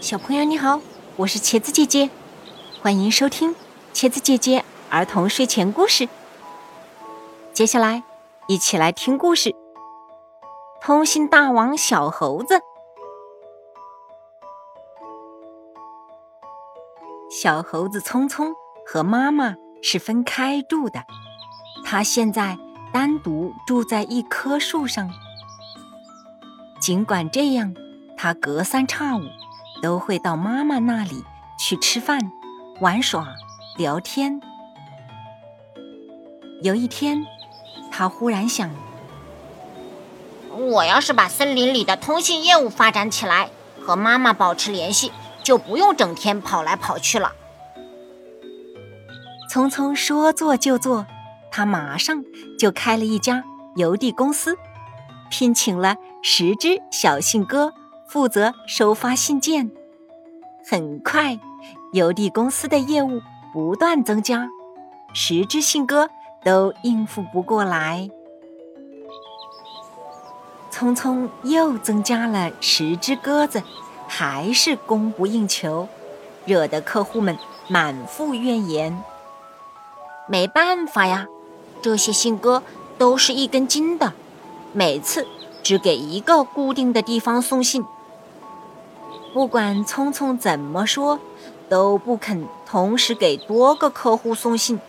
[0.00, 0.80] 小朋友你好，
[1.16, 2.08] 我是茄子姐姐，
[2.80, 3.54] 欢迎收听
[3.92, 6.08] 茄子姐姐儿童睡前故事。
[7.52, 8.02] 接下来，
[8.48, 9.54] 一起来听故事：
[10.80, 12.62] 通信大王小猴子。
[17.30, 18.54] 小猴子聪聪
[18.86, 21.04] 和妈妈是分开住的，
[21.84, 22.56] 他现在
[22.90, 25.10] 单独住在一棵树上。
[26.80, 27.74] 尽管这样，
[28.16, 29.20] 他隔三差五
[29.82, 31.24] 都会到妈妈那里
[31.58, 32.32] 去吃饭、
[32.80, 33.26] 玩耍、
[33.76, 34.40] 聊天。
[36.62, 37.24] 有一天，
[37.90, 38.70] 他忽然想：
[40.50, 45.10] 我要是把森林里的通信业务发展起来，和妈妈保持联系，
[45.42, 47.32] 就不用整天跑来跑去了。
[49.50, 51.06] 聪聪说做就做，
[51.50, 52.22] 他马上
[52.58, 53.42] 就开了一家
[53.76, 54.56] 邮递公司。
[55.30, 57.72] 聘请了十只小信鸽，
[58.10, 59.70] 负责收发信件。
[60.68, 61.38] 很快，
[61.92, 64.48] 邮递公司的业务不断增加，
[65.14, 66.10] 十只信鸽
[66.44, 68.10] 都应付不过来。
[70.72, 73.62] 匆匆又增加了十只鸽子，
[74.08, 75.86] 还是供不应求，
[76.44, 79.04] 惹得客户们满腹怨言。
[80.26, 81.28] 没办法呀，
[81.80, 82.64] 这些信鸽
[82.98, 84.12] 都是一根筋的。
[84.72, 85.28] 每次
[85.62, 87.84] 只给一个固定的地方送信，
[89.32, 91.20] 不管聪聪怎么说，
[91.68, 94.80] 都不肯同时给多个客户送信，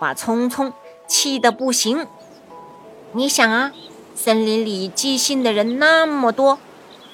[0.00, 0.72] 把聪聪
[1.06, 2.06] 气得不行。
[3.12, 3.72] 你想啊，
[4.14, 6.58] 森林里寄信的人那么多，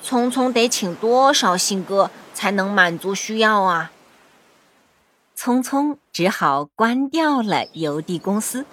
[0.02, 3.92] 聪聪得请多少信鸽才能满足需要啊？
[5.36, 8.64] 聪聪只好关掉了邮递公司。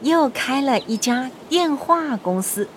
[0.00, 2.68] 又开了一家电话公司，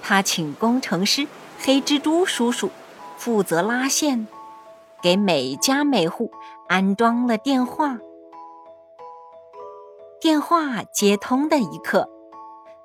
[0.00, 1.26] 他请工程师
[1.64, 2.72] 黑蜘蛛叔叔
[3.16, 4.26] 负责拉线，
[5.00, 6.32] 给每家每户
[6.68, 7.98] 安装了电话。
[10.20, 12.08] 电话接通的一刻，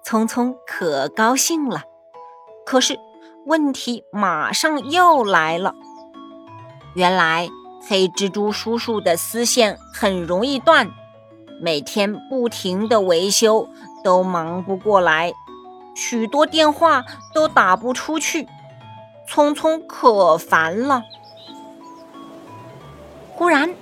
[0.04, 1.86] 聪聪可高兴了。
[2.68, 3.00] 可是
[3.48, 5.74] 问题马上又来了，
[6.94, 7.50] 原来
[7.90, 10.92] 黑蜘蛛叔叔的丝线很容易断。
[11.60, 13.68] 每天不停的维修，
[14.04, 15.34] 都忙不过来，
[15.96, 18.48] 许多电话都打不出去，
[19.28, 21.04] 聪聪可烦了。
[23.34, 23.76] 忽然，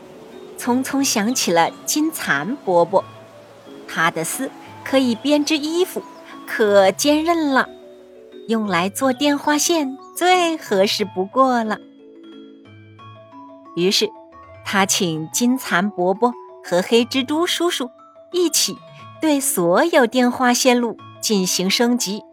[0.57, 3.05] 聪聪想起了金蚕伯伯，
[3.87, 4.51] 他的丝
[4.83, 6.03] 可以编织衣服，
[6.45, 7.69] 可坚韧了，
[8.47, 11.77] 用来做电话线最合适不过了。
[13.75, 14.09] 于是，
[14.65, 16.33] 他请金蚕伯伯。
[16.67, 17.91] 和黑蜘蛛叔叔
[18.31, 18.75] 一起
[19.21, 22.23] 对所有电话线路进行升级，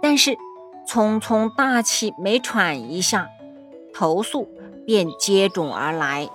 [0.00, 0.38] 但是
[0.86, 3.28] 匆匆大气没喘一下，
[3.94, 4.48] 投诉
[4.84, 6.28] 便接踵而来。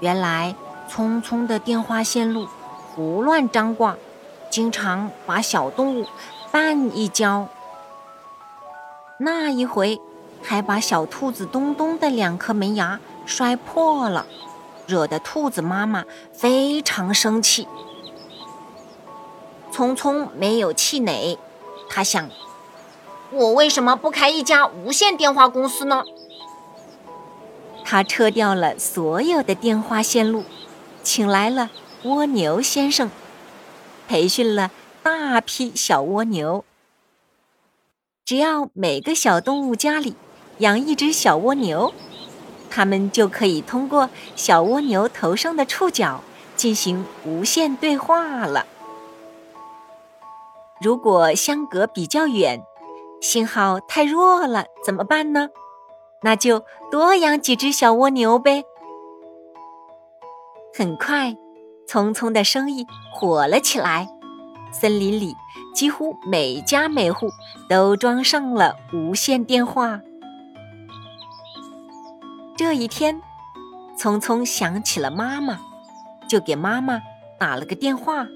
[0.00, 0.54] 原来
[0.88, 2.48] 匆匆的电话线路
[2.94, 3.96] 胡乱张挂，
[4.50, 6.06] 经常把小动物
[6.52, 7.48] 绊一跤。
[9.18, 10.00] 那一回
[10.42, 14.26] 还把小兔子东东的两颗门牙摔破了。
[14.86, 17.68] 惹得兔子妈妈非常生气。
[19.70, 21.38] 聪聪没有气馁，
[21.88, 22.28] 他想：
[23.32, 26.04] 我为什么不开一家无线电话公司呢？
[27.84, 30.44] 他撤掉了所有的电话线路，
[31.02, 31.70] 请来了
[32.04, 33.10] 蜗牛先生，
[34.08, 34.70] 培训了
[35.02, 36.64] 大批小蜗牛。
[38.24, 40.14] 只要每个小动物家里
[40.58, 41.92] 养一只小蜗牛。
[42.72, 46.22] 他们就可以通过小蜗牛头上的触角
[46.54, 48.64] 进行无线对话了。
[50.80, 52.62] 如果相隔比较远，
[53.20, 55.48] 信号太弱了，怎么办呢？
[56.22, 58.64] 那就多养几只小蜗牛呗。
[60.76, 61.36] 很快，
[61.86, 64.08] 聪聪的生意火了起来，
[64.72, 65.34] 森林里
[65.74, 67.28] 几乎每家每户
[67.68, 70.00] 都装上了无线电话。
[72.56, 73.20] 这一天，
[73.98, 75.58] 聪聪想起了妈妈，
[76.28, 77.00] 就给妈妈
[77.38, 78.26] 打了个电话。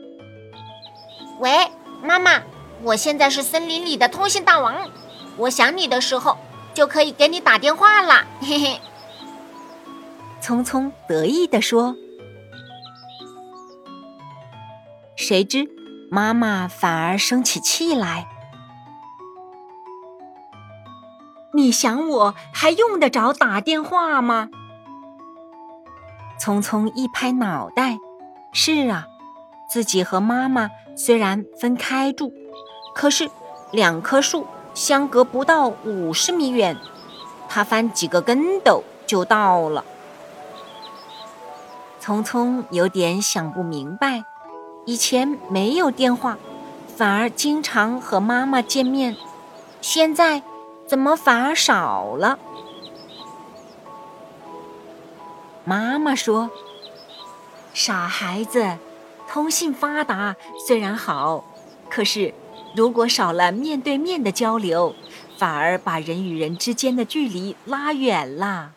[1.41, 1.50] 喂，
[2.03, 2.43] 妈妈，
[2.84, 4.90] 我现在是森林里的通信大王，
[5.38, 6.36] 我想你的时候
[6.75, 8.78] 就可以给你打电话了，嘿嘿。
[10.42, 11.96] 聪聪得意地说。
[15.16, 15.66] 谁知
[16.10, 18.28] 妈妈反而生起气来。
[21.54, 24.50] 你想我还用得着打电话吗？
[26.38, 27.96] 聪聪一拍脑袋，
[28.52, 29.06] 是啊，
[29.70, 32.34] 自己和妈妈虽然分开住，
[32.94, 33.31] 可是
[33.73, 36.79] 两棵树相隔不到五十米远，
[37.49, 39.85] 他翻几个跟斗就到了。
[42.00, 44.25] 聪聪有点想不明白，
[44.85, 46.38] 以前没有电话，
[46.96, 49.17] 反而经常和妈妈见面，
[49.81, 50.43] 现在
[50.87, 52.38] 怎么反而少了？
[55.64, 56.50] 妈妈说
[57.73, 58.76] ：“傻孩子，
[59.26, 60.37] 通信发达
[60.67, 61.43] 虽然好，
[61.88, 62.35] 可是
[62.75, 64.94] 如果少了面对面的交流，
[65.37, 68.73] 反而把人与人之间的距离拉远了。”